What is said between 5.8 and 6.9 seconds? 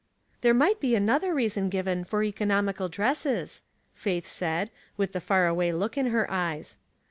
in her eyes.